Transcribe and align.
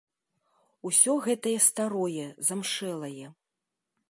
Усё 0.89 1.13
гэтае 1.27 1.53
старое, 1.67 2.27
замшэлае. 2.49 3.27